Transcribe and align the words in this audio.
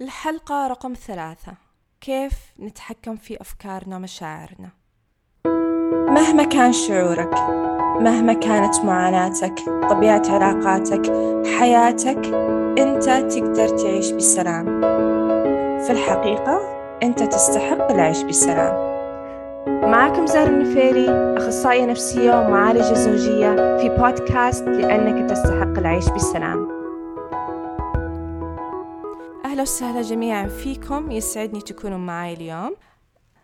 الحلقة 0.00 0.66
رقم 0.66 0.94
ثلاثة. 0.94 1.52
كيف 2.00 2.32
نتحكم 2.60 3.16
في 3.16 3.40
أفكارنا 3.40 3.96
ومشاعرنا؟ 3.96 4.68
مهما 6.08 6.44
كان 6.44 6.72
شعورك 6.72 7.34
مهما 8.00 8.32
كانت 8.32 8.78
معاناتك 8.84 9.54
طبيعة 9.90 10.22
علاقاتك 10.28 11.12
حياتك 11.58 12.26
أنت 12.78 13.04
تقدر 13.04 13.68
تعيش 13.68 14.10
بسلام. 14.10 14.80
في 15.80 15.90
الحقيقة 15.90 16.60
أنت 17.02 17.22
تستحق 17.22 17.90
العيش 17.90 18.22
بسلام. 18.22 18.74
معكم 19.90 20.26
زهر 20.26 20.46
النفيري 20.46 21.10
أخصائية 21.10 21.84
نفسية 21.84 22.30
ومعالجة 22.30 22.94
زوجية 22.94 23.78
في 23.78 23.88
بودكاست 23.88 24.64
لأنك 24.64 25.30
تستحق 25.30 25.78
العيش 25.78 26.08
بسلام. 26.08 26.77
أهلا 29.48 29.62
وسهلا 29.62 30.02
جميعا 30.02 30.48
فيكم. 30.48 31.10
يسعدني 31.10 31.60
تكونوا 31.60 31.98
معي 31.98 32.34
اليوم. 32.34 32.76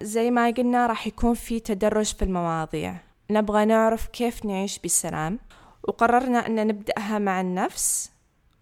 زي 0.03 0.31
ما 0.31 0.51
قلنا 0.51 0.87
راح 0.87 1.07
يكون 1.07 1.35
في 1.35 1.61
تدرج 1.61 2.15
في 2.15 2.23
المواضيع. 2.25 2.97
نبغى 3.31 3.65
نعرف 3.65 4.07
كيف 4.07 4.45
نعيش 4.45 4.79
بسلام. 4.79 5.39
وقررنا 5.83 6.47
أن 6.47 6.67
نبدأها 6.67 7.19
مع 7.19 7.41
النفس. 7.41 8.13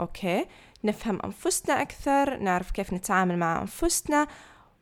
أوكي. 0.01 0.47
نفهم 0.85 1.19
أنفسنا 1.25 1.83
أكثر 1.83 2.37
نعرف 2.37 2.71
كيف 2.71 2.93
نتعامل 2.93 3.39
مع 3.39 3.61
أنفسنا 3.61 4.27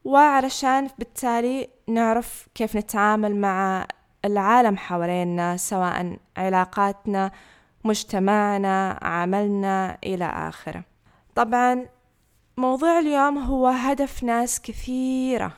وعلشان 0.04 0.88
بالتالي 0.98 1.68
نعرف 1.88 2.48
كيف 2.54 2.76
نتعامل 2.76 3.36
مع 3.36 3.86
العالم 4.24 4.76
حوالينا 4.76 5.56
سواء 5.56 6.16
علاقاتنا 6.36 7.30
مجتمعنا 7.84 8.98
عملنا 9.02 9.98
إلى 10.04 10.24
آخره. 10.24 10.82
طبعا 11.34 11.86
موضوع 12.60 12.98
اليوم 12.98 13.38
هو 13.38 13.66
هدف 13.66 14.22
ناس 14.22 14.60
كثيرة 14.60 15.52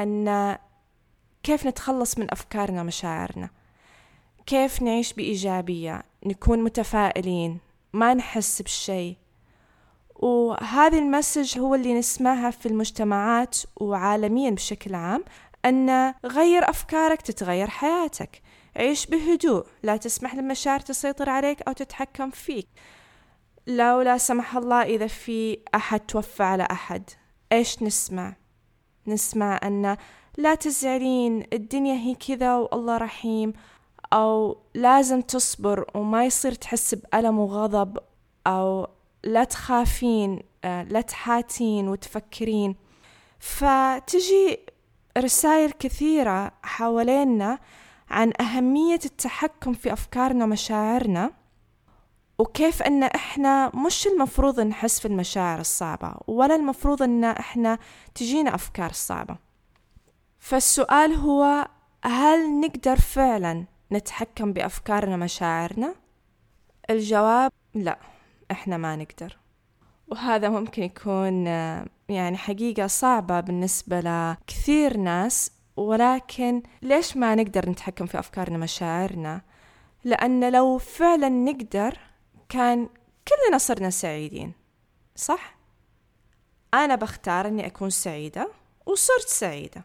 أن 0.00 0.56
كيف 1.42 1.66
نتخلص 1.66 2.18
من 2.18 2.30
أفكارنا 2.30 2.80
ومشاعرنا. 2.80 3.50
كيف 4.46 4.82
نعيش 4.82 5.12
بإيجابية 5.12 6.02
نكون 6.26 6.62
متفائلين 6.62 7.58
ما 7.92 8.14
نحس 8.14 8.62
بشيء. 8.62 9.16
وهذه 10.14 10.98
المسج 10.98 11.58
هو 11.58 11.74
اللي 11.74 11.94
نسمعها 11.94 12.50
في 12.50 12.66
المجتمعات 12.66 13.58
وعالميا 13.76 14.50
بشكل 14.50 14.94
عام 14.94 15.24
أن 15.64 16.14
غير 16.24 16.70
أفكارك 16.70 17.22
تتغير 17.22 17.70
حياتك. 17.70 18.42
عيش 18.76 19.06
بهدوء 19.06 19.66
لا 19.82 19.96
تسمح 19.96 20.34
للمشاعر 20.34 20.80
تسيطر 20.80 21.30
عليك 21.30 21.62
أو 21.62 21.72
تتحكم 21.72 22.30
فيك. 22.30 22.68
لو 23.66 24.00
لا 24.00 24.18
سمح 24.18 24.56
الله 24.56 24.82
إذا 24.82 25.06
في 25.06 25.58
أحد 25.74 26.00
توفى 26.00 26.42
على 26.42 26.68
أحد. 26.70 27.10
إيش 27.52 27.82
نسمع؟ 27.82 28.36
نسمع 29.06 29.60
أن 29.64 29.96
لا 30.38 30.54
تزعلين 30.54 31.46
الدنيا 31.52 31.94
هي 31.94 32.14
كذا 32.14 32.54
والله 32.54 32.96
رحيم 32.96 33.52
أو 34.12 34.58
لازم 34.74 35.20
تصبر 35.20 35.90
وما 35.94 36.24
يصير 36.24 36.52
تحس 36.52 36.94
بألم 36.94 37.38
وغضب 37.38 37.98
أو 38.46 38.86
لا 39.24 39.44
تخافين 39.44 40.40
لا 40.64 41.00
تحاتين 41.00 41.88
وتفكرين. 41.88 42.76
فتجي 43.38 44.58
رسائل 45.18 45.70
كثيرة 45.70 46.52
حوالينا 46.62 47.58
عن 48.10 48.32
أهمية 48.40 49.00
التحكم 49.04 49.72
في 49.72 49.92
أفكارنا 49.92 50.44
ومشاعرنا. 50.44 51.41
وكيف 52.42 52.82
أن 52.82 53.02
إحنا 53.02 53.76
مش 53.76 54.06
المفروض 54.06 54.60
نحس 54.60 55.00
في 55.00 55.08
المشاعر 55.08 55.60
الصعبة 55.60 56.14
ولا 56.26 56.54
المفروض 56.54 57.02
أن 57.02 57.24
إحنا 57.24 57.78
تجينا 58.14 58.54
أفكار 58.54 58.92
صعبة 58.92 59.36
فالسؤال 60.38 61.14
هو 61.14 61.66
هل 62.04 62.60
نقدر 62.60 62.96
فعلا 62.96 63.64
نتحكم 63.92 64.52
بأفكارنا 64.52 65.14
ومشاعرنا؟ 65.14 65.94
الجواب 66.90 67.52
لا 67.74 67.98
إحنا 68.50 68.76
ما 68.76 68.96
نقدر 68.96 69.38
وهذا 70.08 70.48
ممكن 70.48 70.82
يكون 70.82 71.46
يعني 72.08 72.36
حقيقة 72.36 72.86
صعبة 72.86 73.40
بالنسبة 73.40 74.00
لكثير 74.00 74.96
ناس 74.96 75.52
ولكن 75.76 76.62
ليش 76.82 77.16
ما 77.16 77.34
نقدر 77.34 77.70
نتحكم 77.70 78.06
في 78.06 78.18
أفكارنا 78.18 78.56
ومشاعرنا؟ 78.56 79.40
لأن 80.04 80.52
لو 80.52 80.78
فعلا 80.78 81.28
نقدر 81.28 81.98
كان 82.52 82.88
كلنا 83.28 83.58
صرنا 83.58 83.90
سعيدين 83.90 84.52
صح؟ 85.16 85.56
أنا 86.74 86.94
بختار 86.94 87.46
أني 87.46 87.66
أكون 87.66 87.90
سعيدة 87.90 88.52
وصرت 88.86 89.28
سعيدة 89.28 89.84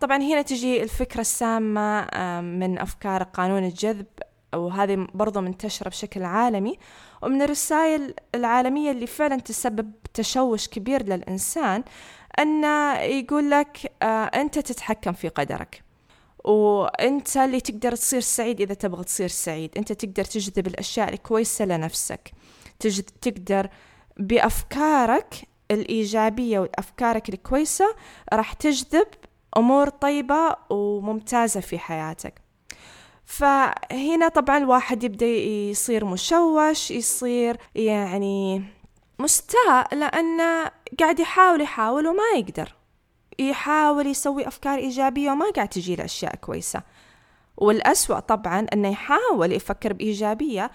طبعا 0.00 0.16
هنا 0.16 0.42
تجي 0.42 0.82
الفكرة 0.82 1.20
السامة 1.20 2.00
من 2.40 2.78
أفكار 2.78 3.22
قانون 3.22 3.64
الجذب 3.64 4.06
وهذه 4.54 5.06
برضو 5.14 5.40
منتشرة 5.40 5.88
بشكل 5.88 6.22
عالمي 6.22 6.78
ومن 7.22 7.42
الرسائل 7.42 8.14
العالمية 8.34 8.90
اللي 8.90 9.06
فعلا 9.06 9.36
تسبب 9.40 9.92
تشوش 10.14 10.68
كبير 10.68 11.02
للإنسان 11.02 11.84
أن 12.38 12.64
يقول 13.10 13.50
لك 13.50 13.92
أنت 14.34 14.58
تتحكم 14.58 15.12
في 15.12 15.28
قدرك 15.28 15.87
وانت 16.44 17.36
اللي 17.36 17.60
تقدر 17.60 17.96
تصير 17.96 18.20
سعيد 18.20 18.60
إذا 18.60 18.74
تبغى 18.74 19.04
تصير 19.04 19.28
سعيد. 19.28 19.70
انت 19.76 19.92
تقدر 19.92 20.24
تجذب 20.24 20.66
الأشياء 20.66 21.12
الكويسة 21.12 21.64
لنفسك. 21.64 22.30
تجد 22.78 23.04
تقدر 23.22 23.68
بأفكارك 24.16 25.34
الإيجابية 25.70 26.58
وأفكارك 26.58 27.28
الكويسة 27.28 27.94
راح 28.32 28.52
تجذب 28.52 29.06
أمور 29.56 29.88
طيبة 29.88 30.56
وممتازة 30.70 31.60
في 31.60 31.78
حياتك. 31.78 32.42
فهنا 33.24 34.28
طبعا 34.28 34.58
الواحد 34.58 35.04
يبدأ 35.04 35.26
يصير 35.26 36.04
مشوش 36.04 36.90
يصير 36.90 37.56
يعني 37.74 38.62
مستاء 39.18 39.94
لأنه 39.94 40.70
قاعد 41.00 41.20
يحاول 41.20 41.60
يحاول 41.60 42.06
وما 42.06 42.22
يقدر. 42.36 42.77
يحاول 43.38 44.06
يسوي 44.06 44.48
أفكار 44.48 44.78
إيجابية 44.78 45.30
وما 45.30 45.50
قاعد 45.50 45.68
تجي 45.68 46.04
أشياء 46.04 46.36
كويسة. 46.36 46.82
والأسوأ 47.56 48.20
طبعا 48.20 48.66
أنه 48.72 48.88
يحاول 48.88 49.52
يفكر 49.52 49.92
بإيجابية 49.92 50.70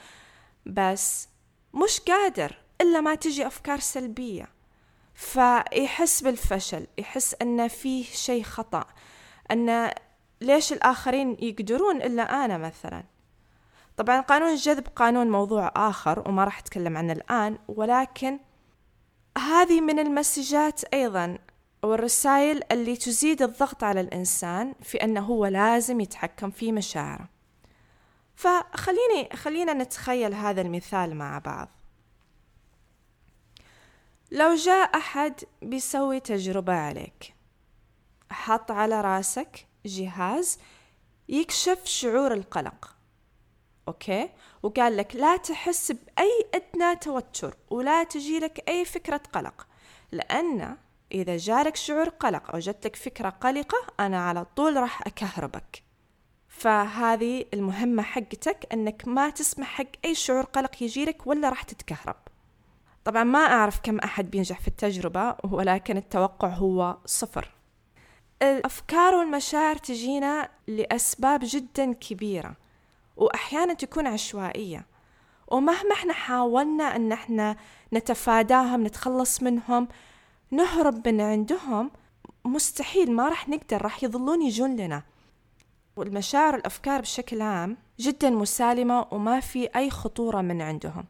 بس 0.66 1.28
مش 1.74 2.00
قادر 2.00 2.58
إلا 2.82 3.02
ما 3.02 3.16
تجي 3.16 3.48
أفكار 3.48 3.80
سلبية. 3.80 4.50
فيحس 5.14 6.24
بالفشل 6.24 6.88
يحس 6.98 7.36
أن 7.42 7.68
فيه 7.68 8.04
شيء 8.04 8.44
خطأ 8.44 8.86
أن 9.52 9.92
ليش 10.42 10.74
الآخرين 10.74 11.38
يقدرون 11.40 12.02
إلا 12.02 12.46
أنا 12.46 12.58
مثلا. 12.58 13.04
طبعا 13.98 14.22
قانون 14.22 14.50
الجذب 14.50 14.88
قانون 14.96 15.30
موضوع 15.30 15.72
آخر 15.76 16.30
وما 16.30 16.44
راح 16.44 16.60
أتكلم 16.60 16.98
عنه 16.98 17.14
الآن 17.14 17.58
ولكن 17.68 18.40
هذه 19.38 19.82
من 19.82 20.00
المسجات 20.00 20.84
أيضا. 20.84 21.38
والرسائل 21.84 22.62
اللي 22.72 22.96
تزيد 22.96 23.42
الضغط 23.42 23.84
على 23.84 24.02
الإنسان 24.02 24.74
في 24.82 25.04
أنه 25.04 25.22
هو 25.22 25.46
لازم 25.46 26.00
يتحكم 26.00 26.52
في 26.52 26.72
مشاعره. 26.72 27.30
فخليني 28.36 29.30
خلينا 29.34 29.74
نتخيل 29.74 30.34
هذا 30.34 30.62
المثال 30.62 31.16
مع 31.16 31.40
بعض. 31.40 31.70
لو 34.32 34.56
جاء 34.56 34.98
أحد 34.98 35.34
بيسوي 35.62 36.20
تجربة 36.20 36.74
عليك 36.74 37.34
حط 38.32 38.72
على 38.72 39.02
راسك 39.02 39.68
جهاز 39.86 40.60
يكشف 41.30 41.86
شعور 41.86 42.34
القلق 42.34 42.96
أوكي؟ 43.88 44.30
وقال 44.64 44.98
لك 44.98 45.16
لا 45.16 45.38
تحس 45.38 45.92
بأي 45.92 46.50
أدنى 46.54 46.96
توتر 46.96 47.58
ولا 47.70 48.04
تجي 48.04 48.40
لك 48.40 48.70
أي 48.70 48.86
فكرة 48.86 49.22
قلق 49.34 49.68
لأن 50.12 50.78
إذا 51.14 51.38
جالك 51.38 51.76
شعور 51.76 52.10
قلق 52.10 52.52
أو 52.54 52.60
جتلك 52.60 52.96
فكرة 52.96 53.30
قلقة 53.30 53.78
أنا 54.00 54.28
على 54.28 54.46
طول 54.56 54.78
راح 54.78 55.08
أكهربك. 55.08 55.84
فهذه 56.48 57.46
المهمة 57.54 58.04
حقتك 58.04 58.68
أنك 58.74 59.08
ما 59.08 59.30
تسمح 59.30 59.68
حق 59.68 59.86
أي 60.06 60.16
شعور 60.16 60.44
قلق 60.44 60.84
يجيلك 60.84 61.28
ولا 61.28 61.50
راح 61.50 61.64
تتكهرب. 61.64 62.16
طبعا 63.06 63.24
ما 63.24 63.40
أعرف 63.40 63.80
كم 63.84 64.00
أحد 64.00 64.32
بينجح 64.32 64.60
في 64.62 64.68
التجربة 64.68 65.36
ولكن 65.44 65.98
التوقع 65.98 66.48
هو 66.48 66.98
صفر. 67.06 67.52
الأفكار 68.42 69.16
والمشاعر 69.16 69.76
تجينا 69.76 70.50
لأسباب 70.68 71.40
جدا 71.44 71.94
كبيرة 71.94 72.56
وأحيانا 73.18 73.74
تكون 73.74 74.08
عشوائية. 74.08 74.86
ومهما 75.48 75.94
إحنا 75.94 76.14
حاولنا 76.14 76.96
أن 76.96 77.12
إحنا 77.12 77.56
نتفاداهم 77.94 78.84
نتخلص 78.84 79.44
منهم 79.44 79.88
نهرب 80.54 81.08
من 81.08 81.22
عندهم 81.22 81.92
مستحيل 82.46 83.12
ما 83.12 83.30
راح 83.30 83.50
نقدر 83.50 83.82
راح 83.82 84.04
يظلون 84.04 84.42
يجون 84.42 84.76
لنا. 84.76 85.04
والمشاعر 85.96 86.54
والأفكار 86.54 87.02
بشكل 87.02 87.42
عام 87.42 87.78
جدا 88.00 88.30
مسالمة 88.30 89.08
وما 89.12 89.40
في 89.40 89.70
أي 89.76 89.90
خطورة 89.90 90.42
من 90.42 90.62
عندهم. 90.62 91.06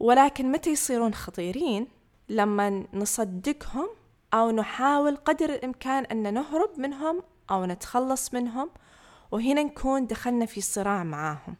ولكن 0.00 0.52
متى 0.52 0.70
يصيرون 0.70 1.14
خطيرين؟ 1.14 1.86
لما 2.28 2.84
نصدقهم 2.94 3.88
أو 4.34 4.50
نحاول 4.50 5.16
قدر 5.16 5.54
الإمكان 5.54 6.04
أن 6.04 6.34
نهرب 6.34 6.70
منهم 6.76 7.22
أو 7.50 7.64
نتخلص 7.64 8.34
منهم 8.34 8.70
وهنا 9.30 9.62
نكون 9.62 10.06
دخلنا 10.06 10.46
في 10.46 10.60
صراع 10.60 11.04
معاهم. 11.04 11.56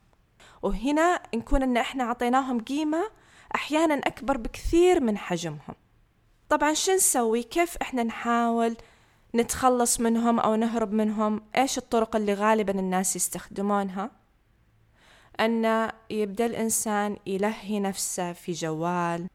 وهنا 0.63 1.23
نكون 1.35 1.63
أن 1.63 1.77
إحنا 1.77 2.05
عطيناهم 2.05 2.61
قيمة 2.61 3.11
أحيانا 3.55 3.95
أكبر 3.95 4.37
بكثير 4.37 5.01
من 5.01 5.19
حجمهم. 5.19 5.75
طبعا 6.49 6.75
شو 6.75 6.93
نسوي؟ 6.93 7.43
كيف 7.43 7.77
إحنا 7.77 8.03
نحاول 8.03 8.77
نتخلص 9.35 10.01
منهم 10.01 10.41
أو 10.41 10.55
نهرب 10.55 10.93
منهم؟ 10.93 11.43
إيش 11.57 11.79
الطرق 11.79 12.17
اللي 12.17 12.35
غالبا 12.35 12.79
الناس 12.81 13.17
يستخدمونها 13.17 14.11
أن 15.41 15.91
يبدأ 16.11 16.47
الإنسان 16.47 17.17
يلهي 17.27 17.81
نفسه 17.81 18.33
في 18.33 18.53
جوال 18.53 19.27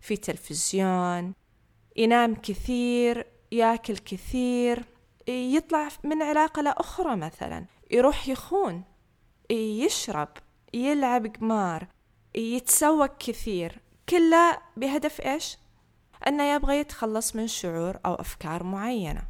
في 0.00 0.16
تلفزيون 0.16 1.34
ينام 1.96 2.34
كثير 2.34 3.26
يأكل 3.52 3.96
كثير 3.96 4.84
يطلع 5.28 5.88
من 6.04 6.22
علاقة 6.22 6.62
لأخرى 6.62 7.16
مثلا 7.16 7.64
يروح 7.90 8.28
يخون 8.28 8.84
يشرب 9.50 10.28
يلعب 10.74 11.26
قمار 11.26 11.86
يتسوق 12.34 13.18
كثير 13.18 13.80
كله 14.08 14.58
بهدف 14.76 15.20
إيش؟ 15.20 15.56
أنه 16.28 16.54
يبغى 16.54 16.78
يتخلص 16.78 17.36
من 17.36 17.46
شعور 17.46 17.98
أو 18.06 18.14
أفكار 18.14 18.62
معينة. 18.62 19.22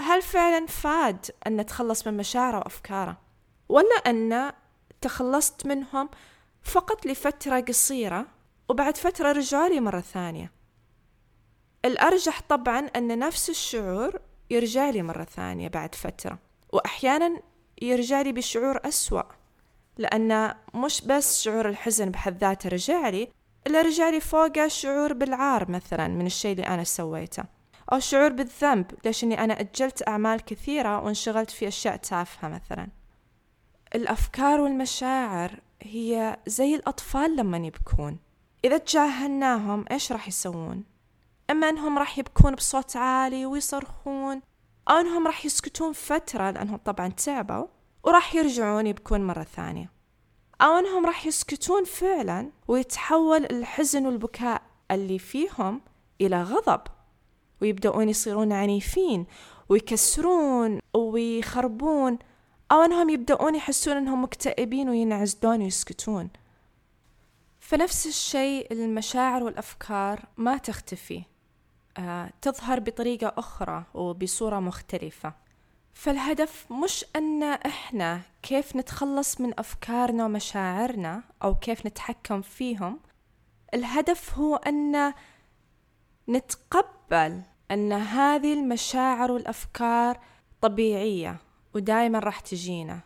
هل 0.00 0.22
فعلا 0.22 0.66
فاد 0.66 1.26
أن 1.46 1.56
نتخلص 1.56 2.06
من 2.06 2.16
مشاعره 2.16 2.58
وأفكاره 2.58 3.16
ولا 3.68 3.94
أن 4.06 4.52
تخلصت 5.00 5.66
منهم 5.66 6.08
فقط 6.62 7.06
لفترة 7.06 7.60
قصيرة 7.60 8.26
وبعد 8.68 8.96
فترة 8.96 9.32
رجعوا 9.32 9.68
لي 9.68 9.80
مرة 9.80 10.00
ثانية؟ 10.00 10.52
الأرجح 11.84 12.40
طبعا 12.48 12.78
أن 12.78 13.18
نفس 13.18 13.50
الشعور 13.50 14.20
يرجع 14.50 14.90
لي 14.90 15.02
مرة 15.02 15.24
ثانية 15.24 15.68
بعد 15.68 15.94
فترة 15.94 16.38
وأحيانا 16.72 17.40
يرجع 17.82 18.22
لي 18.22 18.32
بشعور 18.32 18.80
أسوأ 18.84 19.22
لأن 19.96 20.54
مش 20.74 21.00
بس 21.00 21.42
شعور 21.42 21.68
الحزن 21.68 22.10
بحد 22.10 22.38
ذاته 22.38 22.68
رجع 22.68 23.08
لي 23.08 23.28
إلا 23.66 23.82
رجع 23.82 24.08
لي 24.08 24.20
فوقه 24.20 24.68
شعور 24.68 25.12
بالعار 25.12 25.70
مثلا 25.70 26.08
من 26.08 26.26
الشيء 26.26 26.52
اللي 26.52 26.66
أنا 26.66 26.84
سويته 26.84 27.44
أو 27.92 27.98
شعور 27.98 28.28
بالذنب 28.28 28.86
ليش 29.04 29.24
إني 29.24 29.44
أنا 29.44 29.60
أجلت 29.60 30.08
أعمال 30.08 30.44
كثيرة 30.44 31.00
وانشغلت 31.00 31.50
في 31.50 31.68
أشياء 31.68 31.96
تافهة 31.96 32.48
مثلا. 32.48 32.88
الأفكار 33.94 34.60
والمشاعر 34.60 35.60
هي 35.82 36.36
زي 36.46 36.74
الأطفال 36.74 37.36
لما 37.36 37.56
يبكون. 37.58 38.18
إذا 38.64 38.78
تجاهلناهم 38.78 39.84
إيش 39.90 40.12
راح 40.12 40.28
يسوون؟ 40.28 40.84
إما 41.50 41.68
أنهم 41.68 41.98
راح 41.98 42.18
يبكون 42.18 42.54
بصوت 42.54 42.96
عالي 42.96 43.46
ويصرخون 43.46 44.42
أو 44.90 44.94
أنهم 44.96 45.26
راح 45.26 45.44
يسكتون 45.44 45.92
فترة 45.92 46.50
لأنهم 46.50 46.76
طبعا 46.76 47.08
تعبوا 47.08 47.66
وراح 48.04 48.34
يرجعون 48.34 48.86
يبكون 48.86 49.26
مرة 49.26 49.42
ثانية. 49.42 49.97
أو 50.60 50.78
أنهم 50.78 51.06
راح 51.06 51.26
يسكتون 51.26 51.84
فعلا 51.84 52.50
ويتحول 52.68 53.44
الحزن 53.44 54.06
والبكاء 54.06 54.62
اللي 54.90 55.18
فيهم 55.18 55.80
إلى 56.20 56.42
غضب 56.42 56.80
ويبدأون 57.62 58.08
يصيرون 58.08 58.52
عنيفين 58.52 59.26
ويكسرون 59.68 60.80
ويخربون 60.94 62.18
أو 62.72 62.82
أنهم 62.82 63.10
يبدأون 63.10 63.54
يحسون 63.54 63.96
أنهم 63.96 64.22
مكتئبين 64.22 64.88
وينعزلون 64.88 65.62
ويسكتون. 65.62 66.30
فنفس 67.60 68.06
الشيء 68.06 68.72
المشاعر 68.72 69.42
والأفكار 69.42 70.24
ما 70.36 70.56
تختفي 70.56 71.22
آه، 71.98 72.30
تظهر 72.42 72.80
بطريقة 72.80 73.32
أخرى 73.36 73.84
وبصورة 73.94 74.60
مختلفة. 74.60 75.47
فالهدف 75.98 76.72
مش 76.72 77.04
أن 77.16 77.42
إحنا 77.42 78.20
كيف 78.42 78.76
نتخلص 78.76 79.40
من 79.40 79.52
أفكارنا 79.58 80.24
ومشاعرنا 80.24 81.22
أو 81.42 81.54
كيف 81.54 81.86
نتحكم 81.86 82.42
فيهم. 82.42 83.00
الهدف 83.74 84.38
هو 84.38 84.56
أن 84.56 85.12
نتقبل 86.28 87.42
أن 87.70 87.92
هذه 87.92 88.52
المشاعر 88.52 89.32
والأفكار 89.32 90.20
طبيعية 90.60 91.36
ودائما 91.74 92.18
راح 92.18 92.40
تجينا. 92.40 93.00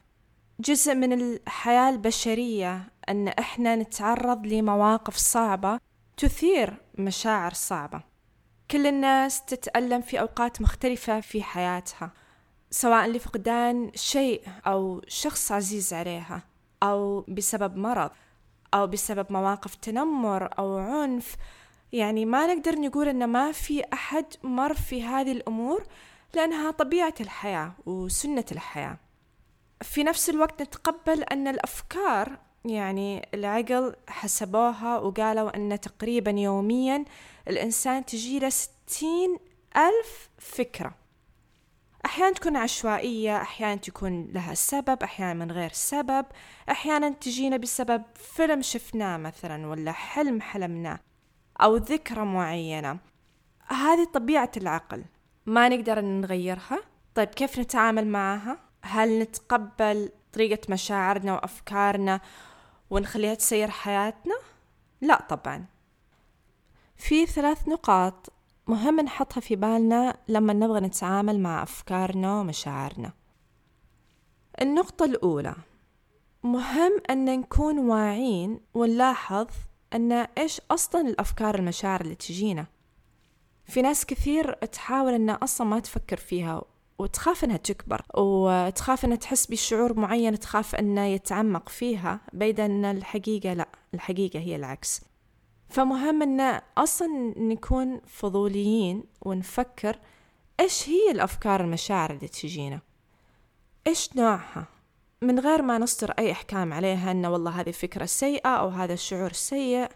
جزء 0.61 0.95
من 0.95 1.13
الحياة 1.13 1.91
البشرية 1.91 2.89
أن 3.09 3.29
إحنا 3.29 3.77
نتعرض 3.77 4.47
لمواقف 4.47 5.17
صعبة 5.17 5.81
تثير 6.17 6.77
مشاعر 6.99 7.53
صعبة. 7.53 8.03
كل 8.71 8.87
الناس 8.87 9.45
تتألم 9.45 10.01
في 10.01 10.21
أوقات 10.21 10.61
مختلفة 10.61 11.21
في 11.21 11.43
حياتها. 11.43 12.22
سواء 12.73 13.07
لفقدان 13.07 13.91
شيء 13.95 14.43
أو 14.67 15.03
شخص 15.09 15.53
عزيز 15.53 15.93
عليها 15.93 16.43
أو 16.83 17.21
بسبب 17.29 17.77
مرض 17.77 18.11
أو 18.75 18.87
بسبب 18.87 19.27
مواقف 19.31 19.75
تنمر 19.75 20.59
أو 20.59 20.79
عنف. 20.79 21.37
يعني 21.93 22.25
ما 22.25 22.55
نقدر 22.55 22.75
نقول 22.81 23.09
إن 23.09 23.27
ما 23.27 23.53
في 23.53 23.85
أحد 23.93 24.25
مر 24.43 24.75
في 24.75 25.03
هذه 25.03 25.33
الأمور 25.33 25.87
لأنها 26.35 26.71
طبيعة 26.71 27.15
الحياة 27.21 27.73
وسنة 27.87 28.45
الحياة. 28.53 28.97
في 29.83 30.05
نفس 30.05 30.31
الوقت 30.31 30.63
نتقبل 30.63 31.23
أن 31.23 31.49
الأفكار 31.49 32.39
يعني 32.65 33.29
العقل 33.35 33.95
حسبوها 34.09 34.99
وقالوا 34.99 35.57
أن 35.57 35.81
تقريبا 35.81 36.31
يوميا 36.31 37.05
الإنسان 37.49 38.05
تجيله 38.05 38.49
ستين 38.49 39.39
ألف 39.77 40.31
فكرة. 40.39 41.02
أحيانا 42.07 42.33
تكون 42.33 42.57
عشوائية 42.57 43.37
أحيانا 43.43 43.75
تكون 43.77 44.27
لها 44.33 44.55
سبب 44.55 45.03
أحيانا 45.03 45.35
من 45.35 45.53
غير 45.53 45.73
سبب. 45.73 46.27
أحيانا 46.71 47.09
تجينا 47.09 47.57
بسبب 47.57 48.03
فيلم 48.15 48.63
شفناه 48.63 49.17
مثلا 49.17 49.67
ولا 49.67 49.93
حلم 49.93 50.41
حلمناه 50.41 50.99
أو 51.61 51.77
ذكرى 51.77 52.25
معينة. 52.25 52.99
هذه 53.67 54.05
طبيعة 54.15 54.51
العقل. 54.57 55.05
ما 55.47 55.69
نقدر 55.69 56.01
نغيرها؟ 56.01 56.81
طيب 57.15 57.29
كيف 57.29 57.59
نتعامل 57.59 58.07
معها؟ 58.07 58.59
هل 58.83 59.19
نتقبل 59.19 60.13
طريقة 60.33 60.61
مشاعرنا 60.69 61.35
وأفكارنا 61.35 62.21
ونخليها 62.91 63.35
تسير 63.35 63.71
حياتنا؟ 63.71 64.35
لا 65.01 65.27
طبعا. 65.29 65.65
في 66.97 67.27
ثلاث 67.27 67.69
نقاط. 67.69 68.33
مهم 68.73 69.01
نحطها 69.01 69.41
في 69.41 69.57
بالنا 69.57 70.17
لما 70.29 70.53
نبغى 70.53 70.81
نتعامل 70.81 71.41
مع 71.41 71.63
أفكارنا 71.63 72.41
ومشاعرنا. 72.41 73.13
النقطة 74.63 75.05
الأولى. 75.05 75.55
مهم 76.43 76.93
أن 77.11 77.25
نكون 77.25 77.79
واعين 77.79 78.61
ونلاحظ 78.75 79.47
أن 79.95 80.13
إيش 80.13 80.61
أصلا 80.71 81.01
الأفكار 81.01 81.55
المشاعر 81.55 82.01
اللي 82.01 82.15
تجينا. 82.15 82.67
في 83.65 83.83
ناس 83.83 84.07
كثير 84.07 84.53
تحاول 84.53 85.13
أنها 85.13 85.39
أصلا 85.43 85.67
ما 85.67 85.81
تفكر 85.81 86.17
فيها 86.17 86.63
وتخاف 86.99 87.45
إنها 87.45 87.57
تكبر 87.57 88.03
وتخاف 88.17 89.05
إنها 89.05 89.17
تحس 89.17 89.47
بشعور 89.47 89.99
معين 89.99 90.39
تخاف 90.39 90.75
إنه 90.75 91.05
يتعمق 91.07 91.69
فيها. 91.69 92.21
بيد 92.33 92.61
ان 92.61 92.85
الحقيقة 92.85 93.53
لا 93.53 93.69
الحقيقة 93.95 94.39
هي 94.39 94.57
العكس. 94.57 95.01
فمهم 95.73 96.23
إن 96.23 96.61
أصلا 96.79 97.35
نكون 97.37 98.01
فضوليين 98.07 99.05
ونفكر 99.23 99.99
إيش 100.61 100.89
هي 100.89 101.11
الأفكار 101.11 101.61
المشاعر 101.61 102.11
اللي 102.11 102.29
تجينا. 102.29 102.81
إيش 103.87 104.17
نوعها؟ 104.17 104.67
من 105.23 105.39
غير 105.39 105.63
ما 105.63 105.79
نصدر 105.79 106.11
أي 106.11 106.33
إحكام 106.33 106.73
عليها 106.73 107.11
إن 107.11 107.27
والله 107.27 107.61
هذه 107.61 107.71
فكرة 107.71 108.05
سيئة 108.05 108.49
أو 108.49 108.69
هذا 108.69 108.93
الشعور 108.93 109.33
سيء 109.33 109.89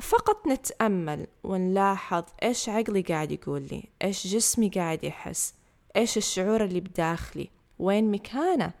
فقط 0.00 0.46
نتأمل 0.46 1.26
ونلاحظ 1.44 2.24
إيش 2.42 2.68
عقلي 2.68 3.02
قاعد 3.02 3.32
يقول 3.32 3.62
لي 3.62 3.84
إيش 4.02 4.26
جسمي 4.26 4.68
قاعد 4.68 5.04
يحس 5.04 5.54
إيش 5.96 6.16
الشعور 6.16 6.64
اللي 6.64 6.80
بداخلي 6.80 7.50
وين 7.78 8.10
مكانه؟ 8.10 8.72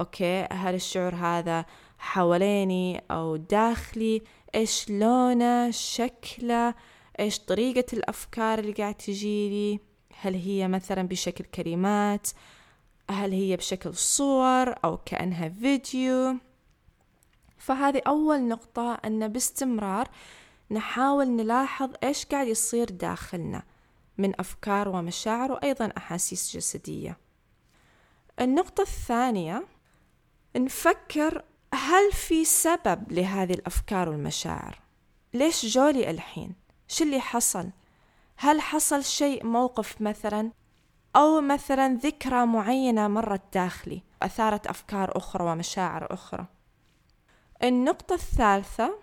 أوكي 0.00 0.46
هل 0.52 0.74
الشعور 0.74 1.14
هذا 1.14 1.64
حواليني 1.98 3.02
أو 3.10 3.36
داخلي 3.36 4.22
إيش 4.54 4.90
لونه 4.90 5.70
شكله 5.70 6.74
إيش 7.20 7.38
طريقة 7.38 7.84
الأفكار 7.92 8.58
اللي 8.58 8.72
قاعد 8.72 8.94
تجيلي 8.94 9.80
هل 10.20 10.34
هي 10.34 10.68
مثلا 10.68 11.02
بشكل 11.02 11.44
كلمات؟ 11.44 12.28
هل 13.10 13.32
هي 13.32 13.56
بشكل 13.56 13.94
صور 13.94 14.74
أو 14.84 14.96
كأنها 14.96 15.48
فيديو؟ 15.48 16.36
فهذه 17.58 18.02
أول 18.06 18.48
نقطة 18.48 18.94
أن 18.94 19.28
باستمرار 19.28 20.08
نحاول 20.70 21.28
نلاحظ 21.28 21.90
إيش 22.02 22.26
قاعد 22.26 22.46
يصير 22.46 22.90
داخلنا 22.90 23.62
من 24.18 24.40
أفكار 24.40 24.88
ومشاعر 24.88 25.52
وأيضا 25.52 25.92
أحاسيس 25.96 26.56
جسدية. 26.56 27.18
النقطة 28.40 28.82
الثانية 28.82 29.66
نفكر 30.56 31.44
هل 31.78 32.12
في 32.12 32.44
سبب 32.44 33.12
لهذه 33.12 33.54
الأفكار 33.54 34.08
والمشاعر؟ 34.08 34.80
ليش 35.34 35.66
جولي 35.66 36.10
الحين؟ 36.10 36.54
شو 36.88 37.04
اللي 37.04 37.20
حصل؟ 37.20 37.70
هل 38.36 38.60
حصل 38.60 39.04
شيء 39.04 39.46
موقف 39.46 40.00
مثلا؟ 40.00 40.50
أو 41.16 41.40
مثلا 41.40 41.94
ذكرى 41.94 42.46
معينة 42.46 43.08
مرت 43.08 43.42
داخلي 43.54 44.02
أثارت 44.22 44.66
أفكار 44.66 45.16
أخرى 45.16 45.44
ومشاعر 45.44 46.14
أخرى؟ 46.14 46.46
النقطة 47.62 48.14
الثالثة 48.14 48.98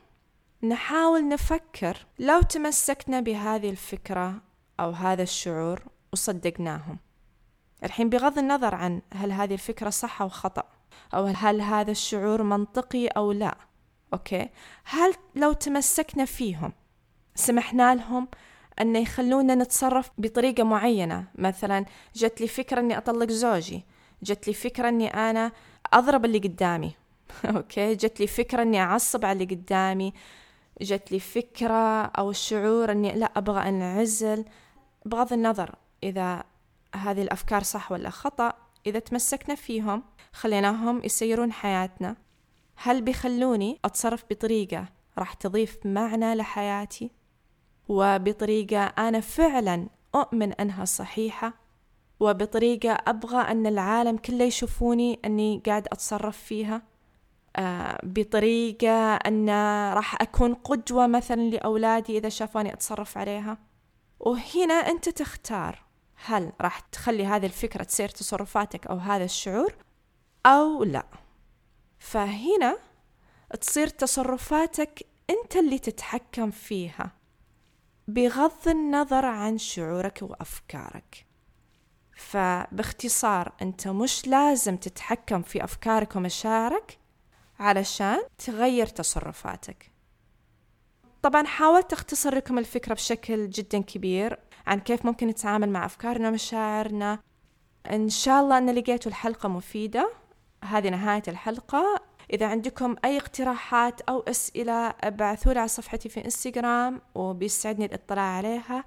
نحاول 0.63 1.27
نفكر 1.27 2.05
لو 2.19 2.41
تمسكنا 2.41 3.19
بهذه 3.19 3.69
الفكرة 3.69 4.41
أو 4.79 4.91
هذا 4.91 5.23
الشعور 5.23 5.83
وصدقناهم. 6.13 6.99
الحين 7.83 8.09
بغض 8.09 8.37
النظر 8.37 8.75
عن 8.75 9.01
هل 9.13 9.31
هذه 9.31 9.53
الفكرة 9.53 9.89
صح 9.89 10.21
أو 10.21 10.29
خطأ. 10.29 10.74
أو 11.13 11.25
هل 11.25 11.61
هذا 11.61 11.91
الشعور 11.91 12.43
منطقي 12.43 13.07
أو 13.07 13.31
لا. 13.31 13.57
أوكي؟ 14.13 14.49
هل 14.83 15.13
لو 15.35 15.53
تمسكنا 15.53 16.25
فيهم 16.25 16.73
سمحنا 17.35 17.95
لهم 17.95 18.27
أن 18.81 18.95
يخلونا 18.95 19.55
نتصرف 19.55 20.11
بطريقة 20.17 20.63
معينة؟ 20.63 21.25
مثلا 21.35 21.85
جت 22.15 22.41
لي 22.41 22.47
فكرة 22.47 22.79
أني 22.79 22.97
أطلق 22.97 23.31
زوجي 23.31 23.83
جت 24.23 24.47
لي 24.47 24.53
فكرة 24.53 24.89
أني 24.89 25.07
أنا 25.07 25.51
أضرب 25.93 26.25
اللي 26.25 26.37
قدامي. 26.37 26.95
أوكي؟ 27.55 27.95
جت 27.95 28.19
لي 28.19 28.27
فكرة 28.27 28.61
أني 28.61 28.81
أعصب 28.81 29.25
على 29.25 29.43
اللي 29.43 29.55
قدامي 29.55 30.13
جت 30.81 31.11
لي 31.11 31.19
فكرة 31.19 32.01
أو 32.01 32.29
الشعور 32.29 32.91
أني 32.91 33.11
لا 33.11 33.31
أبغى 33.35 33.69
أنعزل. 33.69 34.45
بغض 35.05 35.33
النظر 35.33 35.75
إذا 36.03 36.43
هذه 36.95 37.21
الأفكار 37.21 37.63
صح 37.63 37.91
ولا 37.91 38.09
خطأ 38.09 38.53
إذا 38.87 38.99
تمسكنا 38.99 39.55
فيهم 39.55 40.03
خليناهم 40.33 41.01
يسيرون 41.03 41.51
حياتنا. 41.51 42.15
هل 42.75 43.01
بيخلوني 43.01 43.79
أتصرف 43.85 44.23
بطريقة 44.29 44.85
راح 45.17 45.33
تضيف 45.33 45.77
معنى 45.85 46.35
لحياتي؟ 46.35 47.11
وبطريقة 47.87 48.83
أنا 48.83 49.19
فعلا 49.19 49.87
أؤمن 50.15 50.53
أنها 50.53 50.85
صحيحة؟ 50.85 51.53
وبطريقة 52.19 52.97
أبغى 53.07 53.37
أن 53.37 53.67
العالم 53.67 54.17
كله 54.17 54.43
يشوفوني 54.45 55.19
أني 55.25 55.61
قاعد 55.65 55.87
أتصرف 55.87 56.37
فيها؟ 56.37 56.81
آه 57.55 57.99
بطريقة 58.03 59.15
أن 59.15 59.49
راح 59.93 60.21
أكون 60.21 60.53
قدوة 60.53 61.07
مثلا 61.07 61.41
لأولادي 61.41 62.17
إذا 62.17 62.29
شافوني 62.29 62.73
أتصرف 62.73 63.17
عليها؟ 63.17 63.57
وهنا 64.19 64.73
أنت 64.73 65.09
تختار. 65.09 65.84
هل 66.15 66.51
راح 66.61 66.79
تخلي 66.79 67.25
هذه 67.25 67.45
الفكرة 67.45 67.83
تصير 67.83 68.09
تصرفاتك 68.09 68.87
أو 68.87 68.97
هذا 68.97 69.23
الشعور؟ 69.23 69.75
أو 70.45 70.83
لا. 70.83 71.05
فهنا 71.99 72.77
تصير 73.61 73.87
تصرفاتك 73.87 75.05
أنت 75.29 75.55
اللي 75.55 75.79
تتحكم 75.79 76.51
فيها 76.51 77.11
بغض 78.07 78.67
النظر 78.67 79.25
عن 79.25 79.57
شعورك 79.57 80.19
وأفكارك. 80.21 81.25
فباختصار 82.15 83.51
أنت 83.61 83.87
مش 83.87 84.27
لازم 84.27 84.77
تتحكم 84.77 85.41
في 85.41 85.63
أفكارك 85.63 86.15
ومشاعرك 86.15 86.99
علشان 87.59 88.19
تغير 88.37 88.87
تصرفاتك. 88.87 89.91
طبعا 91.21 91.45
حاولت 91.45 91.93
أختصر 91.93 92.35
لكم 92.35 92.57
الفكرة 92.57 92.93
بشكل 92.93 93.49
جدا 93.49 93.81
كبير. 93.81 94.39
عن 94.67 94.79
كيف 94.79 95.05
ممكن 95.05 95.27
نتعامل 95.27 95.69
مع 95.69 95.85
أفكارنا 95.85 96.29
ومشاعرنا. 96.29 97.19
إن 97.91 98.09
شاء 98.09 98.41
الله 98.43 98.57
أن 98.57 98.69
لقيتوا 98.69 99.11
الحلقة 99.11 99.49
مفيدة. 99.49 100.11
هذه 100.63 100.89
نهاية 100.89 101.23
الحلقة. 101.27 102.01
إذا 102.33 102.47
عندكم 102.47 102.95
أي 103.05 103.17
اقتراحات 103.17 104.01
أو 104.01 104.23
أسئلة 104.27 104.93
ابعثوا 105.03 105.53
لي 105.53 105.59
على 105.59 105.67
صفحتي 105.67 106.09
في 106.09 106.25
إنستغرام 106.25 107.01
وبيسعدني 107.15 107.85
الاطلاع 107.85 108.23
عليها. 108.23 108.83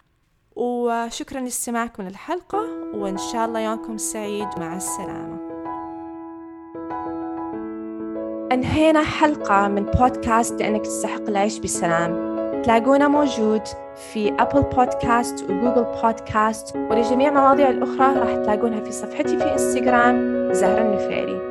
وشكرا 0.56 1.40
لاستماعكم 1.40 2.02
للحلقة 2.02 2.58
وإن 2.94 3.18
شاء 3.18 3.46
الله 3.46 3.60
يومكم 3.60 3.98
سعيد. 3.98 4.48
مع 4.58 4.76
السلامة. 4.76 5.48
انهينا 8.52 9.02
حلقة 9.02 9.68
من 9.68 9.82
بودكاست 9.84 10.60
لأنك 10.60 10.80
تستحق 10.80 11.28
العيش 11.28 11.58
بسلام. 11.58 12.12
تلاقونا 12.62 13.08
موجود. 13.08 13.62
في 13.98 14.32
أبل 14.38 14.62
بودكاست 14.62 15.42
وجوجل 15.42 15.86
بودكاست 16.02 16.76
ولجميع 16.76 17.30
مواضيع 17.30 17.70
الأخرى 17.70 18.18
راح 18.18 18.34
تلاقونها 18.34 18.80
في 18.80 18.92
صفحتي 18.92 19.38
في 19.38 19.52
انستغرام 19.52 20.48
زهرة 20.52 20.82
النفيري. 20.82 21.47